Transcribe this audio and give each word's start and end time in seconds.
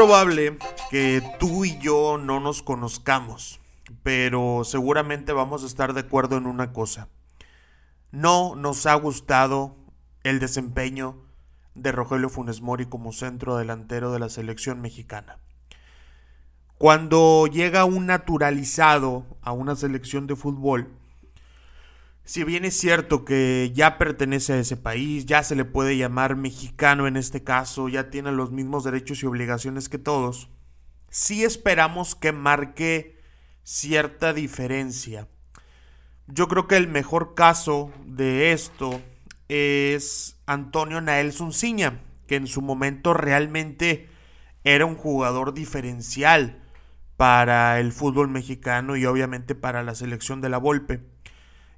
Probable 0.00 0.56
que 0.90 1.22
tú 1.38 1.66
y 1.66 1.76
yo 1.78 2.16
no 2.16 2.40
nos 2.40 2.62
conozcamos, 2.62 3.60
pero 4.02 4.62
seguramente 4.64 5.34
vamos 5.34 5.62
a 5.62 5.66
estar 5.66 5.92
de 5.92 6.00
acuerdo 6.00 6.38
en 6.38 6.46
una 6.46 6.72
cosa. 6.72 7.08
No 8.10 8.54
nos 8.56 8.86
ha 8.86 8.94
gustado 8.94 9.76
el 10.22 10.40
desempeño 10.40 11.18
de 11.74 11.92
Rogelio 11.92 12.30
Funes 12.30 12.62
Mori 12.62 12.86
como 12.86 13.12
centro 13.12 13.58
delantero 13.58 14.10
de 14.10 14.20
la 14.20 14.30
selección 14.30 14.80
mexicana. 14.80 15.36
Cuando 16.78 17.46
llega 17.46 17.84
un 17.84 18.06
naturalizado 18.06 19.26
a 19.42 19.52
una 19.52 19.76
selección 19.76 20.26
de 20.26 20.34
fútbol, 20.34 20.96
si 22.24 22.44
bien 22.44 22.64
es 22.64 22.78
cierto 22.78 23.24
que 23.24 23.72
ya 23.74 23.98
pertenece 23.98 24.52
a 24.52 24.58
ese 24.58 24.76
país, 24.76 25.26
ya 25.26 25.42
se 25.42 25.56
le 25.56 25.64
puede 25.64 25.96
llamar 25.96 26.36
mexicano 26.36 27.06
en 27.06 27.16
este 27.16 27.42
caso, 27.42 27.88
ya 27.88 28.10
tiene 28.10 28.32
los 28.32 28.52
mismos 28.52 28.84
derechos 28.84 29.22
y 29.22 29.26
obligaciones 29.26 29.88
que 29.88 29.98
todos, 29.98 30.48
sí 31.10 31.44
esperamos 31.44 32.14
que 32.14 32.32
marque 32.32 33.20
cierta 33.62 34.32
diferencia. 34.32 35.28
Yo 36.26 36.46
creo 36.48 36.68
que 36.68 36.76
el 36.76 36.86
mejor 36.86 37.34
caso 37.34 37.92
de 38.06 38.52
esto 38.52 39.00
es 39.48 40.36
Antonio 40.46 41.00
Nael 41.00 41.32
Zunciña, 41.32 42.00
que 42.28 42.36
en 42.36 42.46
su 42.46 42.62
momento 42.62 43.14
realmente 43.14 44.08
era 44.62 44.86
un 44.86 44.94
jugador 44.94 45.54
diferencial 45.54 46.62
para 47.16 47.80
el 47.80 47.92
fútbol 47.92 48.28
mexicano 48.28 48.96
y 48.96 49.04
obviamente 49.06 49.54
para 49.54 49.82
la 49.82 49.94
selección 49.94 50.40
de 50.40 50.48
la 50.48 50.58
Volpe. 50.58 51.00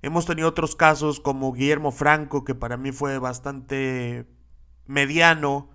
Hemos 0.02 0.26
tenido 0.26 0.48
otros 0.48 0.74
casos 0.74 1.20
como 1.20 1.52
Guillermo 1.52 1.92
Franco, 1.92 2.44
que 2.44 2.56
para 2.56 2.76
mí 2.76 2.90
fue 2.90 3.18
bastante 3.18 4.26
mediano. 4.86 5.70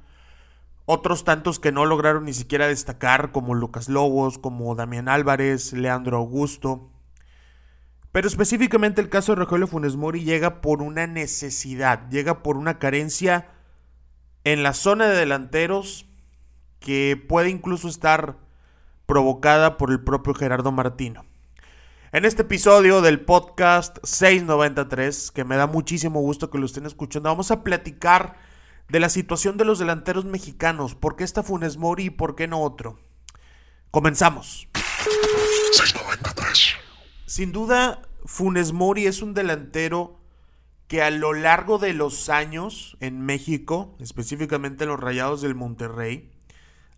Otros 0.85 1.23
tantos 1.23 1.59
que 1.59 1.71
no 1.71 1.85
lograron 1.85 2.25
ni 2.25 2.33
siquiera 2.33 2.67
destacar, 2.67 3.31
como 3.31 3.55
Lucas 3.55 3.87
Lobos, 3.87 4.37
como 4.37 4.75
Damián 4.75 5.07
Álvarez, 5.07 5.71
Leandro 5.71 6.17
Augusto. 6.17 6.91
Pero 8.11 8.27
específicamente 8.27 8.99
el 8.99 9.09
caso 9.09 9.31
de 9.31 9.37
Rogelio 9.37 9.67
Funes 9.67 9.95
Mori 9.95 10.23
llega 10.23 10.59
por 10.59 10.81
una 10.81 11.07
necesidad, 11.07 12.09
llega 12.09 12.43
por 12.43 12.57
una 12.57 12.79
carencia 12.79 13.49
en 14.43 14.61
la 14.61 14.73
zona 14.73 15.07
de 15.07 15.15
delanteros 15.15 16.05
que 16.79 17.21
puede 17.29 17.49
incluso 17.49 17.87
estar 17.87 18.37
provocada 19.05 19.77
por 19.77 19.91
el 19.91 20.03
propio 20.03 20.33
Gerardo 20.33 20.71
Martino. 20.71 21.26
En 22.13 22.23
este 22.23 22.43
episodio 22.43 23.01
del 23.01 23.19
podcast 23.19 23.97
693, 24.01 25.29
que 25.31 25.43
me 25.43 25.57
da 25.57 25.67
muchísimo 25.67 26.21
gusto 26.21 26.49
que 26.49 26.57
lo 26.57 26.65
estén 26.65 26.85
escuchando, 26.85 27.27
vamos 27.27 27.51
a 27.51 27.65
platicar 27.65 28.37
de 28.87 29.01
la 29.01 29.09
situación 29.09 29.57
de 29.57 29.65
los 29.65 29.77
delanteros 29.77 30.23
mexicanos. 30.23 30.95
¿Por 30.95 31.17
qué 31.17 31.25
está 31.25 31.43
Funes 31.43 31.75
Mori 31.75 32.05
y 32.05 32.09
por 32.09 32.37
qué 32.37 32.47
no 32.47 32.61
otro? 32.61 32.97
Comenzamos. 33.91 34.69
693. 35.73 36.75
Sin 37.25 37.51
duda, 37.51 38.03
Funes 38.23 38.71
Mori 38.71 39.05
es 39.05 39.21
un 39.21 39.33
delantero 39.33 40.17
que 40.87 41.03
a 41.03 41.11
lo 41.11 41.33
largo 41.33 41.77
de 41.77 41.91
los 41.91 42.29
años 42.29 42.95
en 43.01 43.19
México, 43.19 43.97
específicamente 43.99 44.85
en 44.85 44.91
los 44.91 44.99
Rayados 45.01 45.41
del 45.41 45.55
Monterrey, 45.55 46.31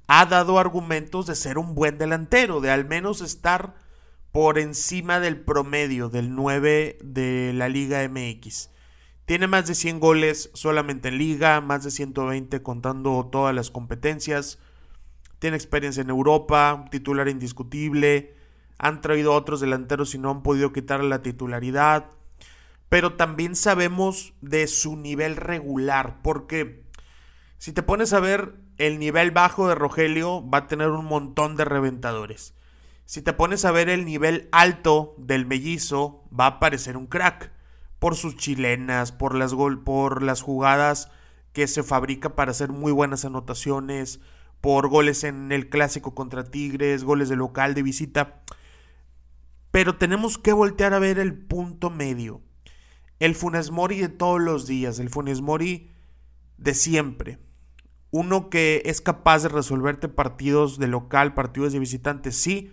ha 0.06 0.28
dado 0.28 0.60
argumentos 0.60 1.26
de 1.26 1.36
ser 1.36 1.58
un 1.58 1.74
buen 1.74 1.98
delantero, 1.98 2.62
de 2.62 2.70
al 2.70 2.86
menos 2.86 3.22
estar 3.22 3.89
por 4.32 4.60
encima 4.60 5.20
del 5.20 5.40
promedio 5.40 6.10
del 6.10 6.36
9 6.36 7.00
de 7.04 7.52
la 7.54 7.68
Liga 7.68 8.08
MX. 8.08 8.70
Tiene 9.26 9.48
más 9.48 9.68
de 9.68 9.76
100 9.76 10.00
goles 10.00 10.50
solamente 10.54 11.10
en 11.10 11.18
liga, 11.18 11.62
más 11.62 11.84
de 11.84 11.92
120 11.92 12.62
contando 12.62 13.28
todas 13.32 13.54
las 13.54 13.70
competencias. 13.70 14.60
Tiene 15.40 15.56
experiencia 15.56 16.02
en 16.02 16.10
Europa, 16.10 16.86
titular 16.92 17.28
indiscutible. 17.28 18.36
Han 18.78 19.02
traído 19.02 19.34
otros 19.34 19.62
delanteros 19.62 20.16
y 20.16 20.18
no 20.18 20.32
han 20.32 20.44
podido 20.44 20.74
quitarle 20.74 21.10
la 21.10 21.22
titularidad. 21.22 22.10
Pero 22.90 23.14
también 23.14 23.56
sabemos 23.56 24.34
de 24.42 24.66
su 24.68 24.96
nivel 24.96 25.36
regular, 25.36 26.22
porque 26.24 26.84
si 27.60 27.72
te 27.72 27.84
pones 27.84 28.14
a 28.14 28.20
ver 28.20 28.56
el 28.78 28.98
nivel 28.98 29.30
bajo 29.32 29.68
de 29.68 29.76
Rogelio, 29.76 30.48
va 30.50 30.60
a 30.60 30.68
tener 30.68 30.90
un 30.90 31.06
montón 31.06 31.56
de 31.56 31.66
reventadores. 31.66 32.56
Si 33.10 33.24
te 33.24 33.34
pones 33.34 33.66
a 33.66 33.72
ver 33.72 33.90
el 33.90 34.06
nivel 34.06 34.50
alto 34.52 35.16
del 35.18 35.48
mellizo, 35.48 36.24
va 36.32 36.46
a 36.46 36.60
parecer 36.60 36.96
un 36.96 37.08
crack. 37.08 37.52
Por 37.98 38.16
sus 38.16 38.36
chilenas, 38.36 39.12
por 39.12 39.34
las, 39.34 39.56
gol 39.56 39.84
por 39.84 40.22
las 40.22 40.44
jugadas 40.44 41.10
que 41.52 41.66
se 41.66 41.82
fabrica 41.82 42.36
para 42.36 42.52
hacer 42.52 42.70
muy 42.70 42.92
buenas 42.92 43.26
anotaciones, 43.26 44.20
por 44.62 44.90
goles 44.90 45.24
en 45.24 45.52
el 45.52 45.70
clásico 45.70 46.14
contra 46.14 46.44
Tigres, 46.44 47.04
goles 47.04 47.30
de 47.30 47.36
local, 47.36 47.74
de 47.74 47.82
visita. 47.82 48.44
Pero 49.72 49.98
tenemos 49.98 50.38
que 50.38 50.54
voltear 50.54 50.94
a 50.94 51.00
ver 51.00 51.18
el 51.18 51.34
punto 51.34 51.90
medio. 51.90 52.44
El 53.18 53.34
Funes 53.34 53.72
Mori 53.72 53.98
de 53.98 54.10
todos 54.10 54.40
los 54.40 54.68
días, 54.68 55.00
el 55.00 55.10
Funes 55.10 55.42
Mori 55.42 55.90
de 56.60 56.76
siempre. 56.76 57.40
Uno 58.12 58.52
que 58.52 58.84
es 58.86 59.02
capaz 59.02 59.42
de 59.42 59.50
resolverte 59.50 60.10
partidos 60.10 60.78
de 60.78 60.88
local, 60.88 61.34
partidos 61.34 61.74
de 61.74 61.80
visitante, 61.80 62.32
sí, 62.32 62.72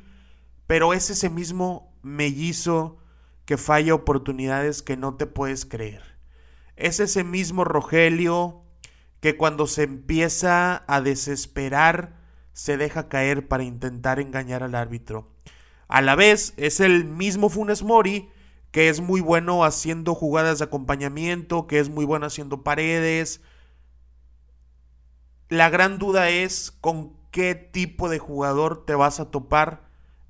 pero 0.67 0.93
es 0.93 1.11
ese 1.11 1.31
mismo 1.31 1.93
mellizo 2.03 2.99
que 3.45 3.57
falla 3.57 3.95
oportunidades 3.95 4.83
que 4.83 4.97
no 4.97 5.15
te 5.15 5.27
puedes 5.27 5.65
creer. 5.65 6.03
Es 6.77 7.01
ese 7.01 7.25
mismo 7.25 7.65
Rogelio 7.65 8.63
que 9.21 9.37
cuando 9.37 9.67
se 9.67 9.85
empieza 9.85 10.85
a 10.87 11.01
desesperar 11.01 12.17
se 12.53 12.77
deja 12.77 13.09
caer 13.09 13.49
para 13.49 13.65
intentar 13.65 14.21
engañar 14.21 14.63
al 14.63 14.75
árbitro. 14.75 15.31
A 15.89 16.03
la 16.03 16.17
vez 16.17 16.55
es 16.57 16.81
el 16.81 17.05
mismo 17.05 17.49
Funes 17.49 17.83
Mori 17.83 18.29
que 18.77 18.91
es 18.91 19.01
muy 19.01 19.23
bueno 19.23 19.65
haciendo 19.65 20.15
jugadas 20.15 20.59
de 20.59 20.67
acompañamiento, 20.67 21.67
que 21.67 21.79
es 21.79 21.89
muy 21.89 22.05
bueno 22.05 22.27
haciendo 22.27 22.63
paredes. 22.63 23.41
La 25.49 25.71
gran 25.71 25.99
duda 25.99 26.29
es 26.29 26.77
con 26.83 27.17
qué 27.31 27.55
tipo 27.55 28.11
de 28.11 28.19
jugador 28.19 28.85
te 28.85 28.95
vas 28.95 29.19
a 29.19 29.31
topar 29.31 29.86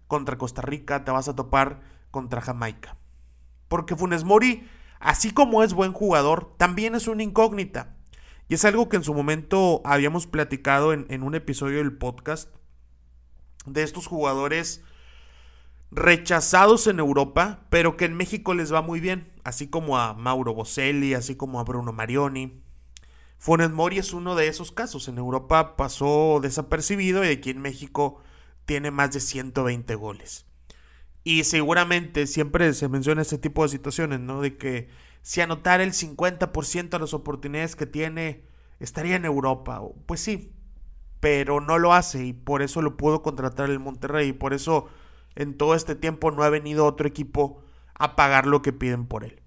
contra 0.06 0.39
Costa 0.39 0.62
Rica, 0.62 1.05
te 1.05 1.11
vas 1.11 1.28
a 1.28 1.37
topar 1.37 1.81
contra 2.11 2.41
Jamaica. 2.41 2.97
Porque 3.69 3.97
Funes 3.97 4.25
Mori, 4.25 4.69
así 5.00 5.33
como 5.33 5.62
es 5.62 5.75
buen 5.75 5.93
jugador, 5.93 6.55
también 6.56 6.94
es 6.94 7.09
una 7.09 7.22
incógnita. 7.22 7.97
Y 8.49 8.55
es 8.55 8.65
algo 8.65 8.89
que 8.89 8.97
en 8.97 9.05
su 9.05 9.12
momento 9.12 9.83
habíamos 9.84 10.27
platicado 10.27 10.93
en, 10.93 11.22
un 11.22 11.34
episodio 11.34 11.78
del 11.78 11.97
podcast 11.97 12.55
de 13.66 13.83
estos 13.83 14.06
jugadores 14.06 14.83
rechazados 15.91 16.87
en 16.87 17.00
Europa, 17.00 17.66
pero 17.71 17.97
que 17.97 18.05
en 18.05 18.16
México 18.16 18.55
les 18.55 18.72
va 18.72 18.83
muy 18.83 19.00
bien, 19.00 19.33
así 19.43 19.69
como 19.69 19.99
a 19.99 20.15
Mauro 20.15 20.55
Boselli, 20.55 21.15
así 21.15 21.34
como 21.34 21.59
a 21.59 21.65
Bruno 21.65 21.93
Marioni. 21.93 22.62
Funes 23.39 23.71
Mori 23.71 23.99
es 23.99 24.12
uno 24.12 24.37
de 24.37 24.47
esos 24.47 24.71
casos. 24.71 25.09
En 25.09 25.19
Europa 25.19 25.77
pasó 25.77 26.39
desapercibido 26.41 27.25
y 27.25 27.28
aquí 27.28 27.50
en 27.50 27.61
México 27.61 28.21
tiene 28.66 28.91
más 28.91 29.12
de 29.12 29.21
120 29.21 29.94
goles. 29.94 30.47
Y 31.25 31.44
seguramente 31.44 32.27
siempre 32.27 32.72
se 32.75 32.88
menciona 32.88 33.22
este 33.22 33.38
tipo 33.38 33.62
de 33.62 33.71
situaciones, 33.71 34.21
¿no? 34.21 34.43
De 34.43 34.56
que 34.56 34.88
si 35.22 35.41
anotara 35.41 35.82
el 35.82 35.93
50% 35.93 36.89
de 36.91 36.98
las 36.98 37.15
oportunidades 37.15 37.74
que 37.74 37.86
tiene, 37.86 38.45
estaría 38.78 39.16
en 39.16 39.24
Europa. 39.24 39.80
Pues 40.07 40.21
sí, 40.21 40.53
pero 41.18 41.60
no 41.60 41.78
lo 41.78 41.95
hace 41.95 42.27
y 42.27 42.33
por 42.33 42.63
eso 42.63 42.83
lo 42.83 42.97
pudo 42.97 43.22
contratar 43.22 43.71
el 43.71 43.80
Monterrey. 43.80 44.28
Y 44.28 44.33
por 44.34 44.54
eso 44.54 44.89
en 45.34 45.57
todo 45.57 45.74
este 45.74 45.97
tiempo 45.97 46.30
no 46.30 46.45
ha 46.45 46.51
venido 46.51 46.86
otro 46.86 47.09
equipo 47.09 47.62
a 47.95 48.15
pagar 48.15 48.47
lo 48.47 48.62
que 48.62 48.72
piden 48.72 49.07
por 49.07 49.24
él. 49.24 49.42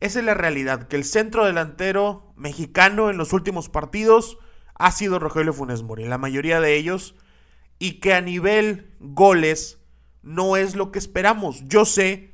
Esa 0.00 0.18
es 0.18 0.24
la 0.24 0.34
realidad, 0.34 0.88
que 0.88 0.96
el 0.96 1.04
centro 1.04 1.46
delantero 1.46 2.32
mexicano 2.36 3.08
en 3.10 3.16
los 3.16 3.32
últimos 3.32 3.68
partidos 3.68 4.38
ha 4.74 4.90
sido 4.90 5.18
Rogelio 5.18 5.52
Funes 5.52 5.82
Mori. 5.82 6.04
La 6.04 6.18
mayoría 6.18 6.60
de 6.60 6.74
ellos 6.76 7.14
y 7.84 8.00
que 8.00 8.14
a 8.14 8.22
nivel 8.22 8.94
goles 8.98 9.78
no 10.22 10.56
es 10.56 10.74
lo 10.74 10.90
que 10.90 10.98
esperamos. 10.98 11.62
Yo 11.66 11.84
sé 11.84 12.32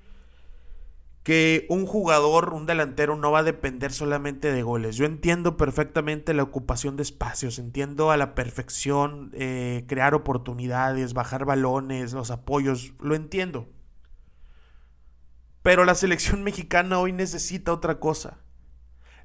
que 1.25 1.67
un 1.69 1.87
jugador, 1.87 2.55
un 2.55 2.67
delantero, 2.67 3.17
no 3.17 3.32
va 3.32 3.41
a 3.41 3.43
depender 3.43 3.91
solamente 3.91 4.52
de 4.52 4.62
goles. 4.62 4.94
Yo 4.94 5.06
entiendo 5.06 5.56
perfectamente 5.56 6.35
la 6.35 6.44
ocupación 6.44 6.97
de 6.97 7.02
espacios, 7.02 7.58
entiendo 7.58 8.12
a 8.12 8.17
la 8.17 8.37
perfección 8.37 9.32
eh, 9.35 9.87
crear 9.88 10.14
oportunidades, 10.14 11.14
bajar 11.14 11.44
balones, 11.44 12.12
los 12.12 12.31
apoyos, 12.31 12.93
lo 13.00 13.17
entiendo. 13.17 13.69
Pero 15.62 15.85
la 15.85 15.97
selección 15.97 16.43
mexicana 16.44 17.00
hoy 17.00 17.12
necesita 17.12 17.73
otra 17.73 17.99
cosa. 17.99 18.38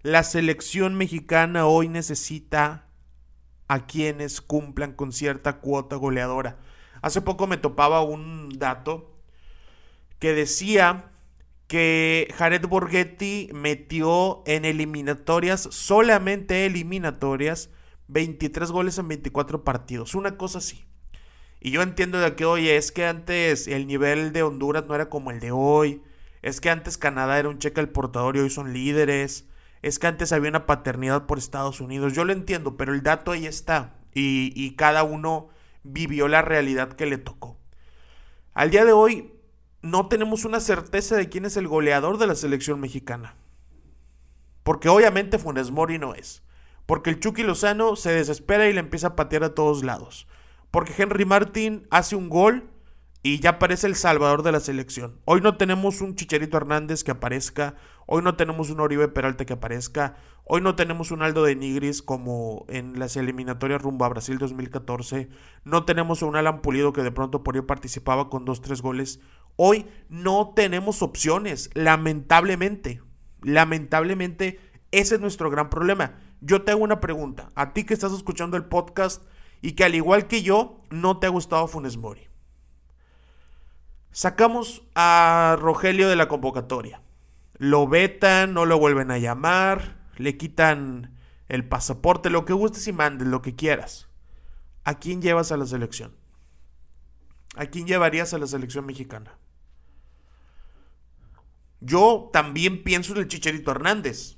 La 0.01 0.24
selección 0.24 0.95
mexicana 0.95 1.68
hoy 1.68 1.88
necesita 1.88 2.85
a 3.67 3.85
quienes 3.85 4.41
cumplan 4.41 4.94
con 4.94 5.12
cierta 5.12 5.59
cuota 5.59 5.95
goleadora. 5.95 6.57
Hace 7.01 7.21
poco 7.21 7.47
me 7.47 7.57
topaba 7.57 8.01
un 8.01 8.57
dato 8.57 9.12
que 10.19 10.33
decía 10.33 11.12
que 11.67 12.33
Jared 12.38 12.67
Borghetti 12.67 13.50
metió 13.53 14.44
en 14.45 14.65
eliminatorias, 14.65 15.67
solamente 15.71 16.65
eliminatorias, 16.65 17.69
23 18.07 18.71
goles 18.71 18.97
en 18.97 19.07
24 19.07 19.63
partidos, 19.63 20.15
una 20.15 20.38
cosa 20.38 20.59
así. 20.59 20.85
Y 21.59 21.71
yo 21.71 21.81
entiendo 21.81 22.19
de 22.19 22.35
que, 22.35 22.45
oye, 22.45 22.77
es 22.77 22.91
que 22.91 23.07
antes 23.07 23.67
el 23.67 23.88
nivel 23.88 24.33
de 24.33 24.44
Honduras 24.44 24.85
no 24.85 24.94
era 24.94 25.09
como 25.09 25.31
el 25.31 25.39
de 25.39 25.51
hoy. 25.51 26.03
Es 26.44 26.62
que 26.62 26.69
antes 26.69 27.00
Canadá 27.00 27.39
era 27.39 27.50
un 27.50 27.57
cheque 27.57 27.79
al 27.79 27.89
portador 27.89 28.38
y 28.38 28.41
hoy 28.41 28.51
son 28.51 28.71
líderes. 28.71 29.45
Es 29.86 30.00
que 30.00 30.08
antes 30.08 30.32
había 30.32 30.50
una 30.50 30.66
paternidad 30.66 31.28
por 31.28 31.38
Estados 31.38 31.80
Unidos. 31.80 32.14
Yo 32.14 32.26
lo 32.26 32.34
entiendo, 32.34 32.76
pero 32.76 32.92
el 32.92 33.04
dato 33.04 33.30
ahí 33.30 33.46
está. 33.46 33.94
Y, 34.16 34.72
cada 34.78 35.04
uno 35.04 35.50
vivió 35.84 36.28
la 36.28 36.42
realidad 36.42 36.94
que 36.94 37.06
le 37.06 37.20
tocó. 37.20 37.60
Al 38.56 38.72
día 38.72 38.84
de 38.84 38.94
hoy 38.94 39.36
no 39.84 40.08
tenemos 40.08 40.44
una 40.44 40.60
certeza 40.60 41.16
de 41.16 41.30
quién 41.30 41.46
es 41.46 41.56
el 41.56 41.68
goleador 41.68 42.18
de 42.18 42.26
la 42.26 42.34
selección 42.34 42.80
mexicana. 42.80 43.36
Porque 44.64 44.90
obviamente 44.90 45.38
Funes 45.38 45.70
Mori 45.70 46.00
no 46.00 46.16
es. 46.16 46.42
Porque 46.88 47.12
el 47.12 47.20
Chucky 47.20 47.44
Lozano 47.44 47.96
se 47.96 48.12
desespera 48.12 48.68
y 48.68 48.74
le 48.74 48.80
empieza 48.80 49.10
a 49.10 49.16
patear 49.16 49.44
a 49.44 49.54
todos 49.54 49.84
lados. 49.84 50.28
Porque 50.72 50.96
Henry 50.98 51.26
Martin 51.26 51.86
hace 51.92 52.16
un 52.16 52.30
gol 52.30 52.72
y 53.26 53.40
ya 53.40 53.58
parece 53.58 53.86
el 53.86 53.96
salvador 53.96 54.42
de 54.42 54.52
la 54.52 54.60
selección. 54.60 55.20
Hoy 55.26 55.42
no 55.42 55.58
tenemos 55.58 56.02
un 56.02 56.16
Chicharito 56.16 56.58
Hernández 56.58 57.04
que 57.04 57.10
aparezca, 57.10 57.74
hoy 58.06 58.22
no 58.22 58.36
tenemos 58.36 58.69
un 58.69 58.80
Oribe 58.80 59.07
Peralta 59.07 59.46
que 59.46 59.54
aparezca, 59.54 60.16
hoy 60.44 60.62
no 60.62 60.75
tenemos 60.75 61.12
un 61.12 61.22
Aldo 61.22 61.44
de 61.44 61.56
Nigris 61.56 62.02
como 62.02 62.66
en 62.69 63.00
las 63.00 63.18
eliminatorias 63.18 63.81
rumbo 63.81 64.06
a 64.06 64.10
Brasil 64.10 64.38
2014, 64.38 65.30
no 65.63 65.86
tenemos 65.86 66.22
un 66.22 66.36
Alan 66.36 66.62
Pulido 66.62 66.94
que 66.94 67.04
de 67.04 67.12
pronto 67.12 67.44
por 67.44 67.56
ahí 67.56 67.62
participaba 67.62 68.30
con 68.30 68.46
dos, 68.46 68.62
tres 68.62 68.81
goles. 68.81 69.19
Hoy 69.57 69.86
no 70.10 70.54
tenemos 70.56 71.02
opciones, 71.02 71.69
lamentablemente. 71.74 73.02
Lamentablemente, 73.42 74.60
ese 74.92 75.16
es 75.16 75.22
nuestro 75.22 75.50
gran 75.50 75.69
problema. 75.69 76.16
Yo 76.42 76.63
te 76.63 76.72
hago 76.72 76.84
una 76.84 77.00
pregunta, 77.00 77.50
a 77.56 77.74
ti 77.74 77.86
que 77.86 77.94
estás 77.94 78.12
escuchando 78.12 78.58
el 78.58 78.66
podcast 78.66 79.24
y 79.62 79.74
que 79.74 79.84
al 79.84 79.96
igual 79.96 80.28
que 80.28 80.44
yo, 80.44 80.81
no 80.90 81.18
te 81.19 81.28
ha 81.28 81.30
gustado 81.30 81.68
Funes 81.68 81.98
Mori. 81.98 82.28
Sacamos 84.12 84.84
a 84.96 85.58
Rogelio 85.60 86.08
de 86.08 86.16
la 86.16 86.28
convocatoria. 86.28 87.01
Lo 87.57 87.88
vetan, 87.88 88.54
no 88.54 88.66
lo 88.66 88.78
vuelven 88.80 89.12
a 89.12 89.18
llamar, 89.18 89.98
le 90.18 90.38
quitan 90.38 91.18
el 91.48 91.68
pasaporte, 91.68 92.30
lo 92.30 92.46
que 92.46 92.54
gustes 92.54 92.88
y 92.88 92.94
mandes, 92.94 93.28
lo 93.28 93.42
que 93.42 93.56
quieras. 93.56 94.07
¿A 94.84 95.00
quién 95.00 95.22
llevas 95.22 95.52
a 95.52 95.57
la 95.57 95.66
selección? 95.66 96.16
¿A 97.56 97.68
quién 97.68 97.88
llevarías 97.88 98.34
a 98.34 98.38
la 98.38 98.48
selección 98.48 98.86
mexicana? 98.86 99.38
Yo 101.80 102.30
también 102.34 102.84
pienso 102.84 103.13
en 103.13 103.19
el 103.19 103.28
Chicharito 103.28 103.72
Hernández, 103.72 104.38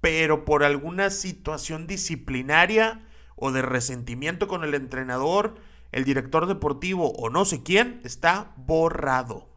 pero 0.00 0.44
por 0.44 0.64
alguna 0.64 1.10
situación 1.10 1.86
disciplinaria 1.86 3.06
o 3.36 3.52
de 3.52 3.62
resentimiento 3.62 4.48
con 4.48 4.64
el 4.64 4.74
entrenador, 4.74 5.56
el 5.92 6.04
director 6.04 6.46
deportivo 6.46 7.10
o 7.12 7.30
no 7.30 7.44
sé 7.44 7.62
quién 7.62 8.00
está 8.04 8.52
borrado. 8.56 9.49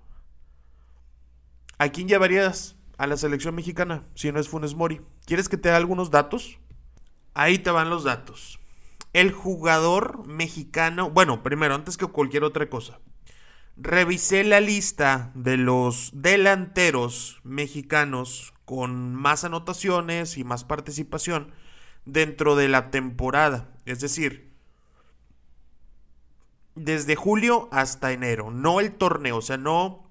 ¿A 1.83 1.89
quién 1.89 2.07
llevarías 2.07 2.77
a 2.97 3.07
la 3.07 3.17
selección 3.17 3.55
mexicana 3.55 4.05
si 4.15 4.31
no 4.31 4.39
es 4.39 4.47
Funes 4.47 4.73
Mori? 4.73 5.01
¿Quieres 5.25 5.49
que 5.49 5.57
te 5.57 5.67
dé 5.67 5.75
algunos 5.75 6.11
datos? 6.11 6.57
Ahí 7.33 7.59
te 7.59 7.71
van 7.71 7.89
los 7.89 8.05
datos. 8.05 8.57
El 9.11 9.33
jugador 9.33 10.25
mexicano, 10.25 11.09
bueno, 11.09 11.43
primero, 11.43 11.75
antes 11.75 11.97
que 11.97 12.05
cualquier 12.05 12.45
otra 12.45 12.69
cosa, 12.69 13.01
revisé 13.75 14.45
la 14.45 14.61
lista 14.61 15.33
de 15.35 15.57
los 15.57 16.11
delanteros 16.13 17.41
mexicanos 17.43 18.53
con 18.63 19.13
más 19.13 19.43
anotaciones 19.43 20.37
y 20.37 20.45
más 20.45 20.63
participación 20.63 21.51
dentro 22.05 22.55
de 22.55 22.69
la 22.69 22.91
temporada. 22.91 23.73
Es 23.83 23.99
decir, 23.99 24.53
desde 26.75 27.17
julio 27.17 27.67
hasta 27.73 28.13
enero, 28.13 28.51
no 28.51 28.79
el 28.79 28.93
torneo, 28.93 29.35
o 29.35 29.41
sea, 29.41 29.57
no, 29.57 30.02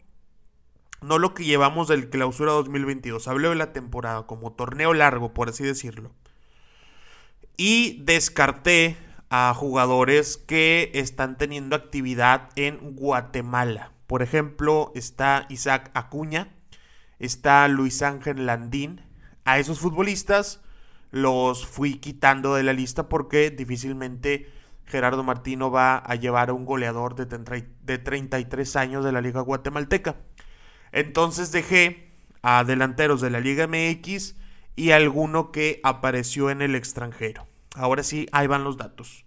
no 1.02 1.19
lo 1.19 1.34
que 1.34 1.44
llevamos 1.44 1.88
del 1.88 2.10
clausura 2.10 2.52
2022, 2.52 3.28
hablo 3.28 3.50
de 3.50 3.56
la 3.56 3.72
temporada 3.72 4.26
como 4.26 4.52
torneo 4.52 4.94
largo, 4.94 5.34
por 5.34 5.49
así 5.49 5.64
decirlo. 5.64 6.12
Y 7.56 8.02
descarté 8.02 8.96
a 9.28 9.54
jugadores 9.54 10.37
que 10.37 10.90
están 10.94 11.38
teniendo 11.38 11.75
actividad 11.75 12.50
en 12.56 12.96
Guatemala. 12.96 13.93
Por 14.06 14.22
ejemplo, 14.22 14.93
está 14.94 15.46
Isaac 15.49 15.90
Acuña, 15.94 16.49
está 17.19 17.66
Luis 17.69 18.02
Ángel 18.02 18.44
Landín. 18.44 19.00
A 19.44 19.58
esos 19.58 19.81
futbolistas 19.81 20.60
los 21.10 21.66
fui 21.66 21.94
quitando 21.94 22.55
de 22.55 22.62
la 22.62 22.72
lista 22.72 23.08
porque 23.08 23.50
difícilmente 23.50 24.50
Gerardo 24.84 25.22
Martino 25.22 25.70
va 25.70 25.96
a 25.96 26.14
llevar 26.14 26.50
a 26.50 26.52
un 26.52 26.66
goleador 26.66 27.14
de, 27.14 27.64
de 27.82 27.98
33 27.98 28.76
años 28.76 29.05
de 29.05 29.12
la 29.12 29.20
Liga 29.20 29.40
Guatemalteca. 29.40 30.16
Entonces 30.93 31.50
dejé 31.53 32.12
a 32.43 32.65
delanteros 32.65 33.21
de 33.21 33.31
la 33.31 33.41
Liga 33.41 33.67
MX 33.67 34.35
y 34.77 34.91
alguno 34.91 35.53
que 35.53 35.81
apareció 35.83 36.50
en 36.50 36.62
el 36.62 36.75
extranjero. 36.75 37.47
Ahora 37.75 38.03
sí, 38.03 38.29
ahí 38.33 38.47
van 38.47 38.65
los 38.65 38.77
datos. 38.77 39.25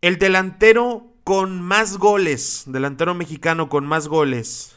El 0.00 0.18
delantero 0.18 1.12
con 1.24 1.60
más 1.60 1.96
goles, 1.96 2.64
delantero 2.66 3.14
mexicano 3.14 3.68
con 3.68 3.84
más 3.86 4.06
goles 4.06 4.76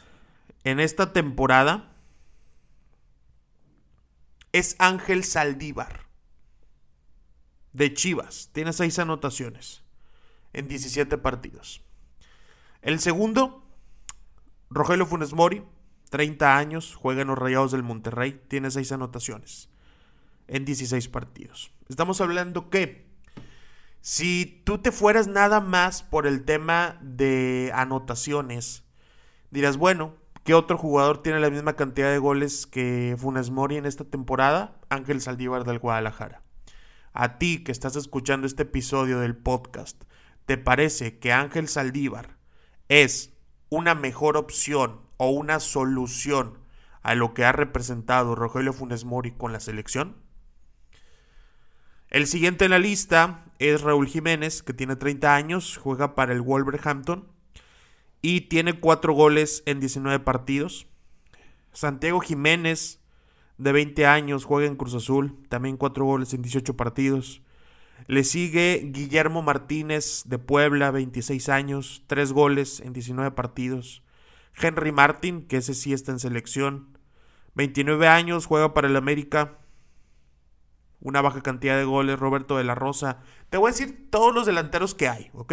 en 0.64 0.80
esta 0.80 1.12
temporada 1.12 1.92
es 4.52 4.74
Ángel 4.78 5.24
Saldívar 5.24 6.06
de 7.72 7.94
Chivas. 7.94 8.50
Tiene 8.52 8.72
seis 8.72 8.98
anotaciones 8.98 9.82
en 10.52 10.66
17 10.68 11.18
partidos. 11.18 11.82
El 12.82 12.98
segundo, 12.98 13.59
Rogelio 14.70 15.06
Funes 15.06 15.32
Mori, 15.32 15.62
30 16.10 16.56
años, 16.56 16.94
juega 16.94 17.22
en 17.22 17.28
los 17.28 17.38
Rayados 17.38 17.72
del 17.72 17.82
Monterrey, 17.82 18.40
tiene 18.48 18.70
seis 18.70 18.92
anotaciones 18.92 19.68
en 20.48 20.64
16 20.64 21.08
partidos. 21.08 21.72
Estamos 21.88 22.20
hablando 22.20 22.70
que 22.70 23.08
si 24.00 24.62
tú 24.64 24.78
te 24.78 24.92
fueras 24.92 25.26
nada 25.26 25.60
más 25.60 26.02
por 26.02 26.26
el 26.26 26.44
tema 26.44 26.98
de 27.02 27.70
anotaciones, 27.74 28.84
dirás, 29.50 29.76
bueno, 29.76 30.14
¿qué 30.44 30.54
otro 30.54 30.78
jugador 30.78 31.22
tiene 31.22 31.40
la 31.40 31.50
misma 31.50 31.74
cantidad 31.74 32.10
de 32.10 32.18
goles 32.18 32.66
que 32.66 33.16
Funes 33.18 33.50
Mori 33.50 33.76
en 33.76 33.86
esta 33.86 34.04
temporada? 34.04 34.80
Ángel 34.88 35.20
Saldívar 35.20 35.64
del 35.64 35.78
Guadalajara 35.78 36.40
a 37.12 37.38
ti 37.38 37.64
que 37.64 37.72
estás 37.72 37.96
escuchando 37.96 38.46
este 38.46 38.62
episodio 38.62 39.20
del 39.20 39.36
podcast, 39.36 40.02
¿te 40.46 40.58
parece 40.58 41.18
que 41.18 41.32
Ángel 41.32 41.68
Saldívar 41.68 42.38
es 42.88 43.32
una 43.70 43.94
mejor 43.94 44.36
opción 44.36 45.00
o 45.16 45.30
una 45.30 45.60
solución 45.60 46.58
a 47.02 47.14
lo 47.14 47.32
que 47.32 47.44
ha 47.44 47.52
representado 47.52 48.34
Rogelio 48.34 48.72
Funes 48.72 49.04
Mori 49.04 49.30
con 49.30 49.52
la 49.52 49.60
selección? 49.60 50.16
El 52.10 52.26
siguiente 52.26 52.64
en 52.64 52.72
la 52.72 52.80
lista 52.80 53.44
es 53.60 53.82
Raúl 53.82 54.08
Jiménez, 54.08 54.62
que 54.62 54.72
tiene 54.72 54.96
30 54.96 55.34
años, 55.34 55.76
juega 55.76 56.16
para 56.16 56.32
el 56.32 56.42
Wolverhampton 56.42 57.28
y 58.20 58.42
tiene 58.42 58.80
4 58.80 59.12
goles 59.12 59.62
en 59.66 59.78
19 59.78 60.18
partidos. 60.20 60.88
Santiago 61.72 62.20
Jiménez 62.20 63.00
de 63.58 63.72
20 63.72 64.06
años, 64.06 64.44
juega 64.44 64.66
en 64.66 64.76
Cruz 64.76 64.94
Azul, 64.94 65.38
también 65.48 65.76
4 65.76 66.04
goles 66.04 66.34
en 66.34 66.42
18 66.42 66.76
partidos. 66.76 67.42
Le 68.10 68.24
sigue 68.24 68.90
Guillermo 68.92 69.40
Martínez 69.40 70.24
de 70.26 70.40
Puebla, 70.40 70.90
26 70.90 71.48
años, 71.48 72.02
3 72.08 72.32
goles 72.32 72.80
en 72.80 72.92
19 72.92 73.30
partidos. 73.30 74.02
Henry 74.60 74.90
Martin, 74.90 75.46
que 75.46 75.58
ese 75.58 75.74
sí 75.74 75.92
está 75.92 76.10
en 76.10 76.18
selección, 76.18 76.98
29 77.54 78.08
años, 78.08 78.46
juega 78.46 78.74
para 78.74 78.88
el 78.88 78.96
América, 78.96 79.58
una 80.98 81.20
baja 81.20 81.40
cantidad 81.40 81.76
de 81.76 81.84
goles. 81.84 82.18
Roberto 82.18 82.56
de 82.56 82.64
la 82.64 82.74
Rosa, 82.74 83.20
te 83.48 83.58
voy 83.58 83.68
a 83.68 83.74
decir 83.74 84.10
todos 84.10 84.34
los 84.34 84.44
delanteros 84.44 84.96
que 84.96 85.06
hay, 85.06 85.30
¿ok? 85.32 85.52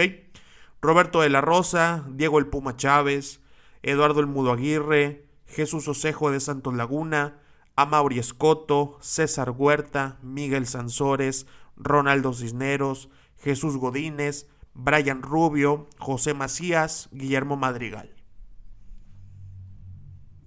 Roberto 0.81 1.21
de 1.21 1.29
la 1.29 1.41
Rosa, 1.41 2.07
Diego 2.09 2.39
el 2.39 2.47
Puma 2.47 2.75
Chávez, 2.75 3.39
Eduardo 3.83 4.19
el 4.19 4.25
Mudo 4.25 4.51
Aguirre, 4.51 5.27
Jesús 5.45 5.87
Osejo 5.87 6.31
de 6.31 6.39
Santos 6.39 6.73
Laguna, 6.73 7.39
Amaury 7.75 8.17
Escoto, 8.17 8.97
César 8.99 9.51
Huerta, 9.51 10.17
Miguel 10.23 10.65
Sansores, 10.65 11.45
Ronaldo 11.77 12.34
Cisneros, 12.34 13.10
Jesús 13.38 13.77
Godínez, 13.77 14.48
Brian 14.74 15.22
Rubio, 15.22 15.88
José 15.98 16.34
Macías, 16.34 17.10
Guillermo 17.12 17.55
Madrigal. 17.55 18.13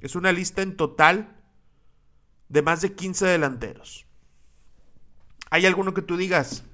Es 0.01 0.15
una 0.15 0.33
lista 0.33 0.63
en 0.63 0.77
total 0.77 1.37
de 2.49 2.63
más 2.63 2.81
de 2.81 2.95
15 2.95 3.27
delanteros. 3.27 4.07
¿Hay 5.51 5.67
alguno 5.67 5.95
que 5.95 6.03
tú 6.03 6.17
digas? 6.17 6.65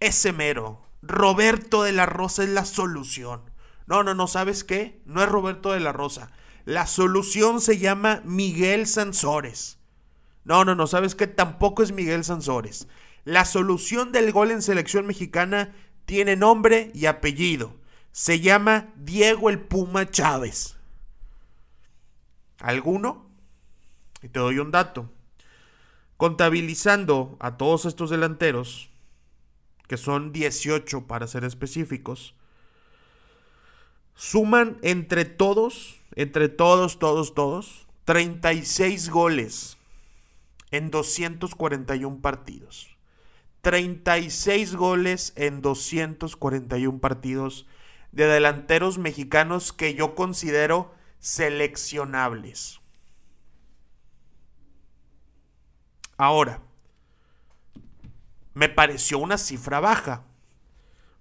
Ese 0.00 0.32
mero, 0.32 0.82
Roberto 1.02 1.82
de 1.82 1.92
la 1.92 2.06
Rosa 2.06 2.42
es 2.44 2.48
la 2.50 2.64
solución. 2.64 3.42
No, 3.86 4.02
no, 4.02 4.14
no, 4.14 4.26
¿sabes 4.26 4.64
qué? 4.64 5.00
No 5.04 5.22
es 5.22 5.28
Roberto 5.28 5.72
de 5.72 5.80
la 5.80 5.92
Rosa. 5.92 6.32
La 6.64 6.86
solución 6.86 7.60
se 7.60 7.78
llama 7.78 8.22
Miguel 8.24 8.86
Sansores. 8.86 9.78
No, 10.44 10.64
no, 10.64 10.74
no, 10.74 10.86
¿sabes 10.86 11.14
qué? 11.14 11.26
Tampoco 11.26 11.82
es 11.82 11.92
Miguel 11.92 12.24
Sansores. 12.24 12.88
La 13.26 13.44
solución 13.44 14.12
del 14.12 14.30
gol 14.30 14.52
en 14.52 14.62
selección 14.62 15.04
mexicana 15.04 15.74
tiene 16.04 16.36
nombre 16.36 16.92
y 16.94 17.06
apellido. 17.06 17.74
Se 18.12 18.38
llama 18.38 18.92
Diego 18.94 19.50
el 19.50 19.58
Puma 19.58 20.08
Chávez. 20.08 20.76
¿Alguno? 22.60 23.28
Y 24.22 24.28
te 24.28 24.38
doy 24.38 24.60
un 24.60 24.70
dato. 24.70 25.10
Contabilizando 26.16 27.36
a 27.40 27.56
todos 27.56 27.84
estos 27.84 28.10
delanteros, 28.10 28.90
que 29.88 29.96
son 29.96 30.30
18 30.32 31.08
para 31.08 31.26
ser 31.26 31.42
específicos, 31.42 32.36
suman 34.14 34.78
entre 34.82 35.24
todos, 35.24 35.96
entre 36.14 36.48
todos, 36.48 37.00
todos, 37.00 37.34
todos, 37.34 37.88
36 38.04 39.10
goles 39.10 39.78
en 40.70 40.92
241 40.92 42.20
partidos. 42.20 42.95
36 43.66 44.76
goles 44.76 45.32
en 45.34 45.60
241 45.60 47.00
partidos 47.00 47.66
de 48.12 48.26
delanteros 48.26 48.96
mexicanos 48.96 49.72
que 49.72 49.96
yo 49.96 50.14
considero 50.14 50.94
seleccionables. 51.18 52.80
Ahora, 56.16 56.60
me 58.54 58.68
pareció 58.68 59.18
una 59.18 59.36
cifra 59.36 59.80
baja. 59.80 60.22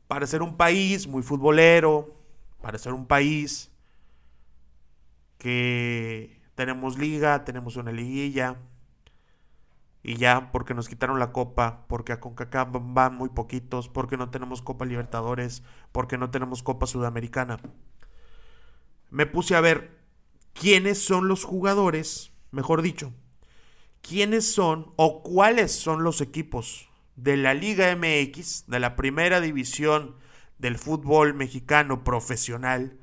Para 0.07 0.27
ser 0.27 0.43
un 0.43 0.55
país 0.55 1.07
muy 1.07 1.23
futbolero, 1.23 2.15
para 2.61 2.77
ser 2.77 2.93
un 2.93 3.07
país 3.07 3.71
que 5.39 6.43
tenemos 6.53 6.99
liga, 6.99 7.43
tenemos 7.43 7.75
una 7.75 7.91
liguilla, 7.91 8.55
y 10.07 10.17
ya, 10.17 10.51
porque 10.51 10.75
nos 10.75 10.87
quitaron 10.87 11.17
la 11.17 11.31
copa, 11.31 11.87
porque 11.87 12.13
a 12.13 12.19
CONCACAF 12.19 12.67
van 12.71 13.15
muy 13.15 13.29
poquitos, 13.29 13.89
porque 13.89 14.17
no 14.17 14.29
tenemos 14.29 14.61
Copa 14.61 14.85
Libertadores, 14.85 15.63
porque 15.91 16.19
no 16.19 16.29
tenemos 16.29 16.61
Copa 16.61 16.85
Sudamericana. 16.85 17.59
Me 19.09 19.25
puse 19.25 19.55
a 19.55 19.61
ver 19.61 19.97
quiénes 20.53 21.03
son 21.03 21.27
los 21.27 21.43
jugadores, 21.43 22.31
mejor 22.51 22.83
dicho, 22.83 23.13
quiénes 24.03 24.53
son 24.53 24.93
o 24.95 25.23
cuáles 25.23 25.71
son 25.71 26.03
los 26.03 26.21
equipos 26.21 26.87
de 27.15 27.35
la 27.35 27.55
Liga 27.55 27.95
MX, 27.95 28.65
de 28.67 28.79
la 28.79 28.95
primera 28.95 29.41
división 29.41 30.17
del 30.59 30.77
fútbol 30.77 31.33
mexicano 31.33 32.03
profesional, 32.03 32.99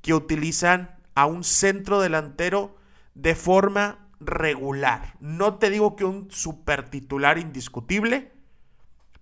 que 0.00 0.14
utilizan 0.14 0.96
a 1.14 1.26
un 1.26 1.44
centro 1.44 2.00
delantero 2.00 2.76
de 3.14 3.34
forma 3.34 4.05
regular. 4.20 5.14
No 5.20 5.54
te 5.54 5.70
digo 5.70 5.96
que 5.96 6.04
un 6.04 6.30
super 6.30 6.88
titular 6.88 7.38
indiscutible, 7.38 8.32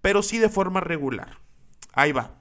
pero 0.00 0.22
sí 0.22 0.38
de 0.38 0.48
forma 0.48 0.80
regular. 0.80 1.38
Ahí 1.92 2.12
va. 2.12 2.36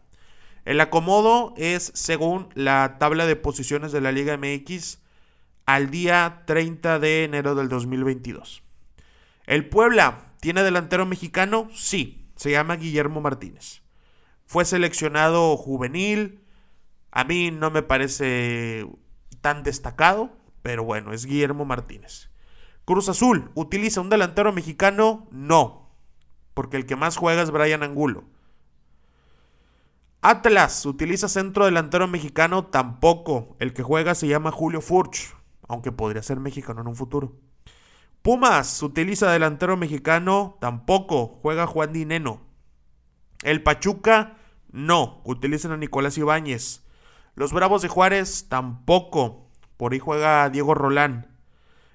El 0.65 0.79
acomodo 0.79 1.53
es 1.57 1.91
según 1.93 2.49
la 2.53 2.97
tabla 2.99 3.25
de 3.25 3.35
posiciones 3.35 3.91
de 3.91 4.01
la 4.01 4.11
Liga 4.11 4.37
MX 4.37 4.99
al 5.65 5.89
día 5.89 6.43
30 6.45 6.99
de 6.99 7.23
enero 7.25 7.55
del 7.55 7.69
2022. 7.69 8.63
¿El 9.45 9.67
Puebla 9.67 10.33
tiene 10.39 10.63
delantero 10.63 11.05
mexicano? 11.05 11.69
Sí, 11.73 12.29
se 12.35 12.51
llama 12.51 12.77
Guillermo 12.77 13.21
Martínez. 13.21 13.81
Fue 14.45 14.65
seleccionado 14.65 15.57
juvenil. 15.57 16.41
A 17.11 17.23
mí 17.23 17.51
no 17.51 17.69
me 17.71 17.81
parece 17.81 18.87
tan 19.41 19.63
destacado, 19.63 20.35
pero 20.61 20.83
bueno, 20.83 21.13
es 21.13 21.25
Guillermo 21.25 21.65
Martínez. 21.65 22.29
Cruz 22.85 23.07
Azul, 23.07 23.51
¿utiliza 23.55 24.01
un 24.01 24.09
delantero 24.09 24.51
mexicano? 24.51 25.27
No, 25.31 25.89
porque 26.53 26.77
el 26.77 26.85
que 26.85 26.95
más 26.95 27.17
juega 27.17 27.41
es 27.41 27.51
Brian 27.51 27.83
Angulo. 27.83 28.25
Atlas, 30.21 30.85
¿utiliza 30.85 31.27
centro 31.27 31.65
delantero 31.65 32.07
mexicano? 32.07 32.65
Tampoco. 32.65 33.57
El 33.59 33.73
que 33.73 33.83
juega 33.83 34.15
se 34.15 34.27
llama 34.27 34.51
Julio 34.51 34.79
Furch, 34.79 35.35
aunque 35.67 35.91
podría 35.91 36.23
ser 36.23 36.39
mexicano 36.39 36.79
en 36.79 36.87
un 36.87 36.95
futuro. 36.95 37.35
Pumas, 38.21 38.81
¿utiliza 38.81 39.29
delantero 39.29 39.75
mexicano? 39.75 40.57
Tampoco. 40.61 41.39
Juega 41.41 41.67
Juan 41.67 41.91
Dineno. 41.91 42.39
El 43.41 43.63
Pachuca, 43.63 44.37
no. 44.71 45.21
Utilizan 45.25 45.73
a 45.73 45.77
Nicolás 45.77 46.17
Ibáñez. 46.17 46.85
Los 47.35 47.51
Bravos 47.51 47.81
de 47.81 47.89
Juárez, 47.89 48.47
tampoco. 48.47 49.49
Por 49.75 49.91
ahí 49.91 49.99
juega 49.99 50.49
Diego 50.49 50.73
Rolán. 50.73 51.32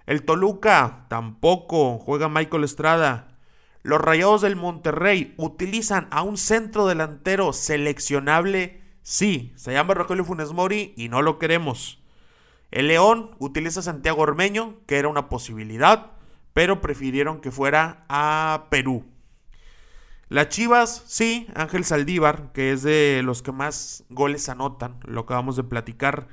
El 0.09 0.23
Toluca 0.23 1.05
tampoco 1.09 1.99
juega 1.99 2.31
Michael 2.31 2.65
Estrada. 2.65 3.37
Los 3.83 4.01
Rayados 4.01 4.41
del 4.41 4.57
Monterrey 4.57 5.35
utilizan 5.37 6.09
a 6.11 6.23
un 6.23 6.39
centro 6.39 6.87
delantero 6.87 7.53
seleccionable. 7.53 8.81
Sí, 9.03 9.53
se 9.57 9.75
llama 9.75 9.93
Rogelio 9.93 10.25
Funes 10.25 10.55
Mori 10.55 10.95
y 10.97 11.11
no 11.11 11.21
lo 11.21 11.39
queremos. 11.39 12.03
El 12.71 12.89
León 12.89 13.37
utiliza 13.39 13.81
a 13.81 13.83
Santiago 13.83 14.23
Ormeño, 14.23 14.77
que 14.87 14.97
era 14.97 15.09
una 15.09 15.29
posibilidad, 15.29 16.13
pero 16.55 16.81
prefirieron 16.81 17.43
que 17.43 17.51
fuera 17.51 18.07
a 18.09 18.69
Perú. 18.71 19.05
Las 20.31 20.49
Chivas, 20.49 21.03
sí, 21.07 21.49
Ángel 21.55 21.85
Saldívar, 21.85 22.51
que 22.53 22.73
es 22.73 22.83
de 22.83 23.21
los 23.23 23.43
que 23.43 23.53
más 23.53 24.05
goles 24.09 24.49
anotan, 24.49 25.01
lo 25.05 25.21
acabamos 25.21 25.57
de 25.57 25.65
platicar 25.65 26.29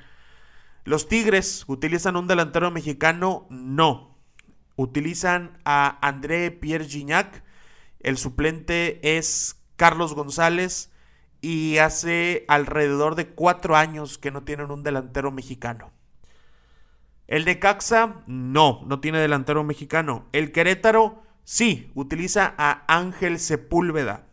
los 0.86 1.08
Tigres 1.08 1.64
utilizan 1.66 2.14
un 2.14 2.28
delantero 2.28 2.70
mexicano, 2.70 3.48
no. 3.50 4.16
Utilizan 4.76 5.58
a 5.64 5.98
André 6.00 6.52
Pierre 6.52 6.84
Gignac. 6.84 7.42
El 7.98 8.16
suplente 8.16 9.18
es 9.18 9.60
Carlos 9.74 10.14
González. 10.14 10.92
Y 11.40 11.78
hace 11.78 12.44
alrededor 12.46 13.16
de 13.16 13.26
cuatro 13.26 13.74
años 13.74 14.16
que 14.16 14.30
no 14.30 14.44
tienen 14.44 14.70
un 14.70 14.84
delantero 14.84 15.32
mexicano. 15.32 15.90
El 17.26 17.44
de 17.44 17.58
Caxa, 17.58 18.22
no, 18.28 18.82
no 18.86 19.00
tiene 19.00 19.18
delantero 19.18 19.64
mexicano. 19.64 20.28
El 20.30 20.52
Querétaro, 20.52 21.24
sí, 21.42 21.90
utiliza 21.96 22.54
a 22.58 22.84
Ángel 22.86 23.40
Sepúlveda. 23.40 24.28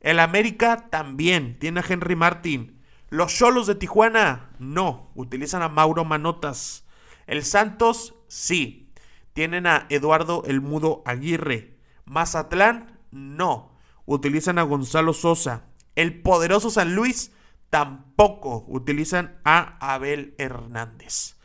El 0.00 0.18
América 0.18 0.88
también 0.90 1.56
tiene 1.60 1.80
a 1.80 1.84
Henry 1.88 2.16
Martín. 2.16 2.80
Los 3.14 3.32
Cholos 3.32 3.68
de 3.68 3.76
Tijuana, 3.76 4.50
no, 4.58 5.12
utilizan 5.14 5.62
a 5.62 5.68
Mauro 5.68 6.04
Manotas. 6.04 6.84
El 7.28 7.44
Santos, 7.44 8.16
sí, 8.26 8.92
tienen 9.34 9.68
a 9.68 9.86
Eduardo 9.88 10.42
El 10.46 10.60
Mudo 10.60 11.04
Aguirre. 11.06 11.78
Mazatlán, 12.06 12.98
no, 13.12 13.78
utilizan 14.04 14.58
a 14.58 14.64
Gonzalo 14.64 15.12
Sosa. 15.12 15.66
El 15.94 16.22
poderoso 16.22 16.70
San 16.70 16.96
Luis, 16.96 17.30
tampoco 17.70 18.64
utilizan 18.66 19.38
a 19.44 19.78
Abel 19.94 20.34
Hernández. 20.36 21.36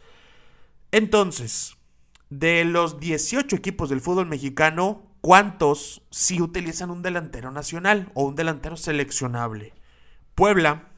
Entonces, 0.91 1.77
de 2.31 2.65
los 2.65 2.99
18 2.99 3.55
equipos 3.55 3.91
del 3.91 4.01
fútbol 4.01 4.25
mexicano, 4.25 5.03
¿cuántos 5.21 6.01
sí 6.09 6.41
utilizan 6.41 6.89
un 6.89 7.03
delantero 7.03 7.51
nacional 7.51 8.11
o 8.15 8.23
un 8.23 8.35
delantero 8.35 8.75
seleccionable? 8.75 9.75
Puebla, 10.33 10.88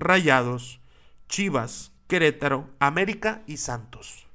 Rayados, 0.00 0.80
Chivas, 1.28 1.92
Querétaro, 2.08 2.70
América 2.80 3.42
y 3.46 3.58
Santos. 3.58 4.26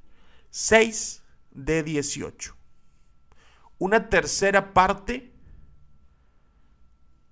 6 0.51 1.23
de 1.51 1.83
18. 1.83 2.55
Una 3.77 4.09
tercera 4.09 4.73
parte 4.73 5.33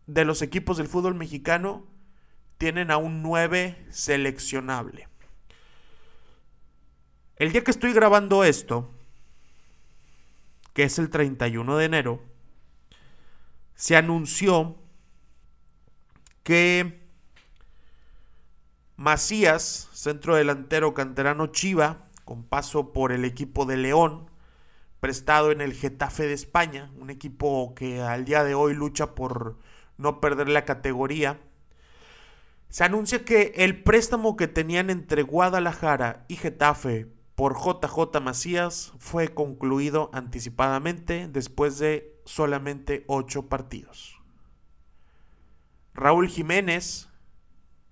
de 0.08 0.26
los 0.26 0.42
equipos 0.42 0.78
del 0.78 0.88
fútbol 0.88 1.16
mexicano 1.16 1.86
tienen 2.58 2.92
a 2.92 2.98
un 2.98 3.22
9 3.22 3.86
seleccionable. 3.90 5.08
El 7.38 7.52
día 7.52 7.64
que 7.64 7.72
estoy 7.72 7.94
grabando 7.94 8.44
esto, 8.44 8.92
que 10.74 10.84
es 10.84 11.00
el 11.00 11.10
31 11.10 11.78
de 11.78 11.86
enero, 11.86 12.24
se 13.76 13.96
anunció 13.96 14.76
que 16.44 17.03
Macías, 19.04 19.90
centro 19.92 20.38
delantero 20.38 20.94
canterano 20.94 21.48
Chiva, 21.48 21.98
con 22.24 22.46
paso 22.46 22.94
por 22.94 23.12
el 23.12 23.26
equipo 23.26 23.66
de 23.66 23.76
León, 23.76 24.30
prestado 25.02 25.52
en 25.52 25.60
el 25.60 25.74
Getafe 25.74 26.26
de 26.26 26.32
España, 26.32 26.90
un 26.98 27.10
equipo 27.10 27.74
que 27.76 28.02
al 28.02 28.24
día 28.24 28.46
de 28.46 28.56
hoy 28.56 28.74
lucha 28.74 29.14
por 29.14 29.60
no 29.98 30.22
perder 30.22 30.48
la 30.48 30.64
categoría. 30.64 31.42
Se 32.70 32.86
anuncia 32.86 33.26
que 33.26 33.52
el 33.58 33.84
préstamo 33.84 34.38
que 34.38 34.48
tenían 34.48 34.90
entre 34.90 35.24
Guadalajara 35.24 36.24
y 36.30 36.38
Getafe 36.38 37.10
por 37.36 37.58
JJ 37.58 38.22
Macías 38.22 38.94
fue 39.00 39.34
concluido 39.34 40.12
anticipadamente 40.14 41.28
después 41.28 41.78
de 41.78 42.22
solamente 42.24 43.04
ocho 43.08 43.50
partidos. 43.50 44.18
Raúl 45.94 46.30
Jiménez, 46.30 47.10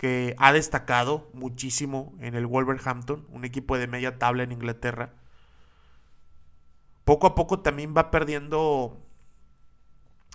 que 0.01 0.33
ha 0.39 0.51
destacado 0.51 1.29
muchísimo 1.31 2.15
en 2.21 2.33
el 2.33 2.47
Wolverhampton, 2.47 3.27
un 3.29 3.45
equipo 3.45 3.77
de 3.77 3.85
media 3.85 4.17
tabla 4.17 4.41
en 4.41 4.51
Inglaterra. 4.51 5.13
Poco 7.03 7.27
a 7.27 7.35
poco 7.35 7.59
también 7.59 7.93
va 7.95 8.09
perdiendo 8.09 8.97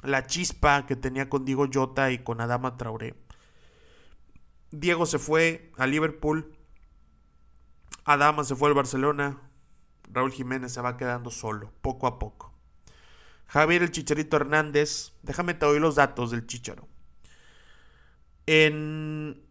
la 0.04 0.24
chispa 0.28 0.86
que 0.86 0.94
tenía 0.94 1.28
con 1.28 1.44
Diego 1.44 1.66
Jota 1.72 2.12
y 2.12 2.18
con 2.18 2.40
Adama 2.40 2.76
Traoré. 2.76 3.16
Diego 4.70 5.04
se 5.04 5.18
fue 5.18 5.72
a 5.76 5.88
Liverpool. 5.88 6.56
Adama 8.04 8.44
se 8.44 8.54
fue 8.54 8.68
al 8.68 8.76
Barcelona. 8.76 9.50
Raúl 10.08 10.30
Jiménez 10.30 10.74
se 10.74 10.80
va 10.80 10.96
quedando 10.96 11.32
solo, 11.32 11.72
poco 11.80 12.06
a 12.06 12.20
poco. 12.20 12.54
Javier 13.48 13.82
el 13.82 13.90
Chicharito 13.90 14.36
Hernández, 14.36 15.12
déjame 15.24 15.54
te 15.54 15.66
doy 15.66 15.80
los 15.80 15.96
datos 15.96 16.30
del 16.30 16.46
Chicharo. 16.46 16.86
En, 18.46 19.44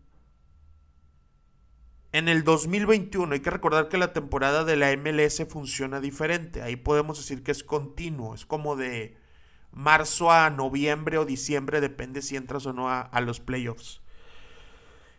en 2.15 2.29
el 2.29 2.45
2021 2.45 3.34
hay 3.34 3.41
que 3.41 3.50
recordar 3.50 3.89
que 3.89 3.98
la 3.98 4.13
temporada 4.13 4.63
de 4.63 4.77
la 4.77 4.95
MLS 4.95 5.45
funciona 5.50 6.00
diferente. 6.00 6.62
Ahí 6.62 6.77
podemos 6.77 7.17
decir 7.17 7.43
que 7.43 7.51
es 7.51 7.62
continuo, 7.62 8.34
es 8.34 8.45
como 8.45 8.77
de 8.77 9.17
marzo 9.74 10.31
a 10.31 10.50
noviembre 10.50 11.17
o 11.17 11.25
diciembre, 11.25 11.81
depende 11.81 12.22
si 12.22 12.38
entras 12.38 12.65
o 12.67 12.72
no 12.72 12.89
a, 12.89 13.19
los 13.19 13.41
playoffs. 13.41 14.00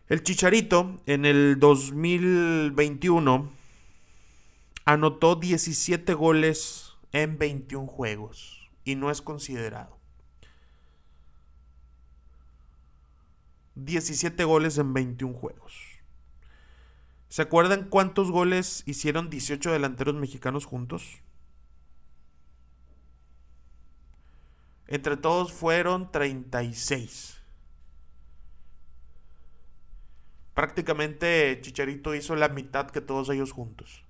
El 0.09 0.23
Chicharito 0.23 0.99
en 1.05 1.27
el 1.27 1.61
2021 1.61 3.51
anotó 4.87 5.37
17 5.37 6.15
goles 6.15 6.95
en 7.13 7.37
21 7.37 7.89
juegos 7.89 8.71
y 8.85 8.95
no 8.95 9.11
es 9.11 9.21
considerado. 9.21 9.99
17 13.75 14.45
goles 14.45 14.79
en 14.79 14.95
21 14.95 15.35
juegos. 15.35 15.96
¿Se 17.29 17.43
acuerdan 17.43 17.89
cuántos 17.89 18.31
goles 18.31 18.83
hicieron 18.87 19.31
18 19.31 19.73
delanteros 19.73 20.15
mexicanos 20.15 20.65
juntos? 20.65 21.23
Entre 24.87 25.17
todos 25.17 25.53
fueron 25.53 26.13
36. 26.13 27.43
Prácticamente 30.55 31.59
Chicharito 31.61 32.15
hizo 32.15 32.37
la 32.37 32.49
mitad 32.49 32.91
que 32.91 33.01
todos 33.01 33.29
ellos 33.29 33.53
juntos. 33.53 34.05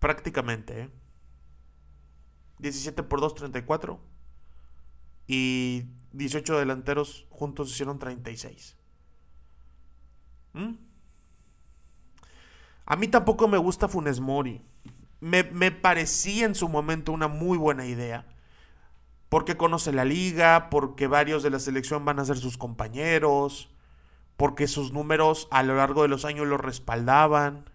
Prácticamente, 0.00 0.82
¿eh? 0.82 0.90
17 2.58 3.02
por 3.02 3.20
2, 3.20 3.34
34. 3.34 4.00
Y 5.28 5.84
18 6.12 6.58
delanteros 6.58 7.26
juntos 7.30 7.70
hicieron 7.70 7.98
36. 7.98 8.76
¿Mm? 10.52 10.74
A 12.86 12.94
mí 12.94 13.08
tampoco 13.08 13.48
me 13.48 13.58
gusta 13.58 13.88
Funes 13.88 14.20
Mori. 14.20 14.62
Me, 15.20 15.42
me 15.42 15.72
parecía 15.72 16.46
en 16.46 16.54
su 16.54 16.68
momento 16.68 17.12
una 17.12 17.26
muy 17.26 17.58
buena 17.58 17.84
idea. 17.84 18.26
Porque 19.28 19.56
conoce 19.56 19.92
la 19.92 20.04
liga, 20.04 20.70
porque 20.70 21.08
varios 21.08 21.42
de 21.42 21.50
la 21.50 21.58
selección 21.58 22.04
van 22.04 22.20
a 22.20 22.24
ser 22.24 22.36
sus 22.36 22.56
compañeros, 22.56 23.70
porque 24.36 24.68
sus 24.68 24.92
números 24.92 25.48
a 25.50 25.64
lo 25.64 25.74
largo 25.74 26.02
de 26.02 26.08
los 26.08 26.24
años 26.24 26.46
lo 26.46 26.58
respaldaban. 26.58 27.68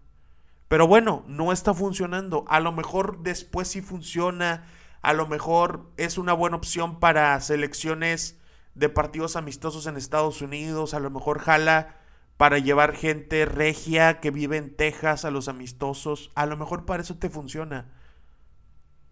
Pero 0.70 0.88
bueno, 0.88 1.24
no 1.28 1.52
está 1.52 1.74
funcionando. 1.74 2.46
A 2.48 2.62
lo 2.62 2.72
mejor 2.72 3.20
después 3.20 3.68
sí 3.68 3.82
funciona. 3.82 4.66
A 5.02 5.12
lo 5.12 5.28
mejor 5.28 5.90
es 5.98 6.18
una 6.18 6.32
buena 6.32 6.56
opción 6.56 7.02
para 7.02 7.38
selecciones 7.42 8.38
de 8.76 8.88
partidos 8.88 9.36
amistosos 9.36 9.88
en 9.88 9.98
Estados 9.98 10.42
Unidos. 10.42 10.94
A 10.94 11.02
lo 11.02 11.10
mejor 11.10 11.40
jala 11.40 11.98
para 12.42 12.58
llevar 12.58 12.96
gente 12.96 13.46
regia 13.46 14.20
que 14.20 14.32
vive 14.32 14.58
en 14.58 14.76
Texas 14.76 15.26
a 15.26 15.30
los 15.30 15.48
amistosos. 15.48 16.32
A 16.34 16.48
lo 16.48 16.58
mejor 16.58 16.88
para 16.88 17.04
eso 17.04 17.16
te 17.18 17.30
funciona. 17.30 17.92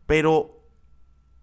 Pero 0.07 0.65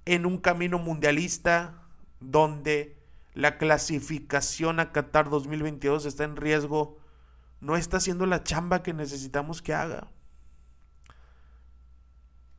en 0.05 0.27
un 0.27 0.39
camino 0.39 0.81
mundialista 0.81 1.85
donde 2.19 3.01
la 3.35 3.57
clasificación 3.57 4.81
a 4.81 4.91
Qatar 4.91 5.31
2022 5.31 6.07
está 6.07 6.25
en 6.25 6.35
riesgo 6.35 6.99
no 7.61 7.77
está 7.77 7.99
haciendo 7.99 8.27
la 8.27 8.43
chamba 8.43 8.83
que 8.83 8.93
necesitamos 8.93 9.63
que 9.63 9.73
haga. 9.73 10.09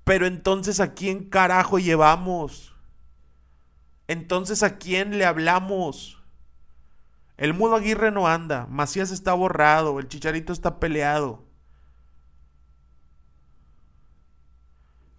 Pero 0.06 0.26
entonces 0.26 0.80
a 0.80 0.94
quién 0.94 1.26
carajo 1.30 1.80
llevamos? 1.80 2.74
Entonces 4.08 4.64
a 4.64 4.78
quién 4.78 5.18
le 5.18 5.26
hablamos? 5.26 6.17
El 7.38 7.54
Mudo 7.54 7.76
Aguirre 7.76 8.12
no 8.12 8.28
anda, 8.28 8.66
Macías 8.68 9.12
está 9.12 9.34
borrado, 9.34 10.00
el 10.00 10.08
Chicharito 10.08 10.52
está 10.52 10.80
peleado. 10.80 11.46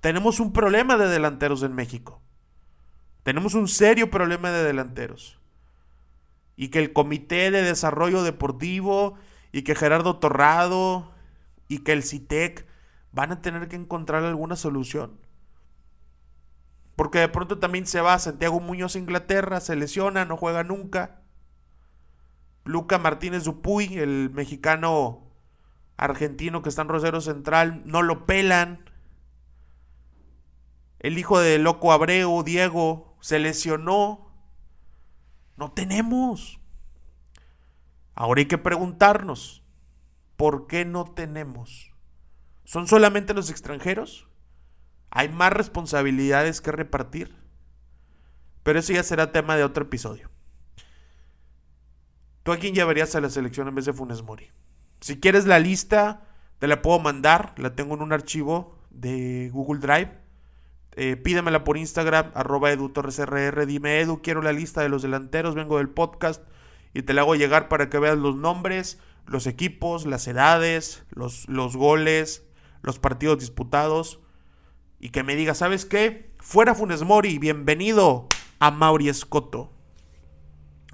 Tenemos 0.01 0.41
un 0.41 0.53
problema 0.53 0.97
de 0.97 1.07
delanteros 1.09 1.63
en 1.63 1.75
México. 1.75 2.21
Tenemos 3.23 3.55
un 3.55 3.69
serio 3.69 4.11
problema 4.11 4.51
de 4.51 4.65
delanteros. 4.65 5.39
Y 6.57 6.69
que 6.69 6.81
el 6.81 6.93
Comité 6.93 7.53
de 7.53 7.63
Desarrollo 7.63 8.23
Deportivo 8.25 9.15
y 9.53 9.63
que 9.63 9.77
Gerardo 9.77 10.19
Torrado 10.19 11.13
y 11.69 11.81
que 11.81 11.93
el 11.93 12.03
CITEC 12.03 12.67
van 13.13 13.31
a 13.31 13.43
tener 13.43 13.69
que 13.69 13.77
encontrar 13.77 14.25
alguna 14.25 14.57
solución. 14.57 15.21
Porque 16.97 17.21
de 17.21 17.29
pronto 17.29 17.59
también 17.59 17.87
se 17.87 18.01
va 18.01 18.19
Santiago 18.19 18.59
Muñoz 18.59 18.97
a 18.97 18.99
Inglaterra, 18.99 19.61
se 19.61 19.77
lesiona, 19.77 20.25
no 20.25 20.37
juega 20.37 20.65
nunca. 20.65 21.21
Luca 22.69 22.99
Martínez 22.99 23.45
Dupuy, 23.45 23.97
el 23.97 24.29
mexicano 24.31 25.27
argentino 25.97 26.61
que 26.61 26.69
está 26.69 26.83
en 26.83 26.89
Rosero 26.89 27.23
Central, 27.23 27.81
no 27.87 28.03
lo 28.03 28.27
pelan. 28.27 28.91
El 30.99 31.17
hijo 31.17 31.41
de 31.41 31.59
Loco 31.59 31.93
Abreu, 31.93 32.43
Diego, 32.43 33.17
se 33.23 33.39
lesionó. 33.39 34.31
No 35.57 35.73
tenemos. 35.73 36.61
Ahora 38.15 38.41
hay 38.41 38.47
que 38.47 38.59
preguntarnos, 38.59 39.65
¿por 40.37 40.67
qué 40.67 40.85
no 40.85 41.07
tenemos? 41.07 41.95
¿Son 42.65 42.87
solamente 42.87 43.33
los 43.33 43.49
extranjeros? 43.49 44.29
¿Hay 45.09 45.31
más 45.31 45.55
responsabilidades 45.55 46.61
que 46.61 46.71
repartir? 46.71 47.35
Pero 48.63 48.79
eso 48.79 48.93
ya 48.93 49.03
será 49.03 49.33
tema 49.33 49.57
de 49.57 49.65
otro 49.65 49.85
episodio. 49.85 50.29
¿Tú 52.49 52.53
a 52.55 52.57
quién 52.57 52.75
llevarías 52.75 53.15
a 53.15 53.21
la 53.21 53.29
selección 53.29 53.69
en 53.69 53.75
vez 53.75 53.85
de 53.85 53.93
Funes 53.93 54.23
Mori? 54.23 54.49
Si 55.03 55.21
quieres 55.21 55.45
la 55.45 55.59
lista, 55.59 56.23
te 56.59 56.67
la 56.67 56.81
puedo 56.81 56.99
mandar. 56.99 57.53
La 57.59 57.75
tengo 57.75 57.95
en 57.95 58.01
un 58.01 58.15
archivo 58.15 58.79
de 58.89 59.51
Google 59.53 59.81
Drive. 59.81 60.19
Eh, 60.93 61.17
pídemela 61.17 61.63
por 61.63 61.77
Instagram, 61.77 62.31
arroba 62.33 62.73
edutorresrr. 62.73 63.67
Dime, 63.67 64.01
Edu, 64.01 64.23
quiero 64.23 64.41
la 64.41 64.55
lista 64.55 64.81
de 64.81 64.89
los 64.89 65.03
delanteros, 65.03 65.57
vengo 65.57 65.77
del 65.77 65.91
podcast 65.91 66.43
y 66.95 67.03
te 67.03 67.13
la 67.13 67.21
hago 67.21 67.35
llegar 67.35 67.69
para 67.69 67.91
que 67.91 67.99
veas 67.99 68.17
los 68.17 68.37
nombres, 68.37 68.99
los 69.27 69.47
equipos, 69.47 70.07
las 70.07 70.27
edades, 70.27 71.05
los, 71.11 71.47
los 71.51 71.77
goles, 71.77 72.47
los 72.81 72.99
partidos 72.99 73.41
disputados 73.41 74.21
y 75.01 75.11
que 75.11 75.23
me 75.23 75.37
digas, 75.37 75.59
¿sabes 75.59 75.85
qué? 75.85 76.33
Fuera 76.39 76.75
Funes 76.75 77.03
Mori, 77.03 77.39
bienvenido 77.39 78.27
a 78.59 78.71
Mauri 78.71 79.11
Escoto. 79.11 79.71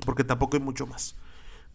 Porque 0.05 0.25
tampoco 0.25 0.57
hay 0.57 0.63
mucho 0.65 0.89
más. 0.89 1.15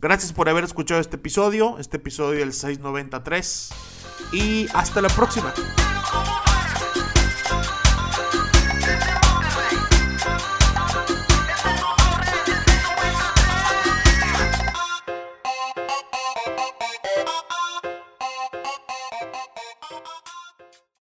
Gracias 0.01 0.31
por 0.31 0.47
haber 0.47 0.63
escuchado 0.63 1.01
este 1.01 1.17
episodio, 1.17 1.77
este 1.77 1.97
episodio 1.97 2.39
del 2.39 2.53
693. 2.53 3.69
Y 4.31 4.67
hasta 4.73 5.01
la 5.01 5.09
próxima. 5.09 5.53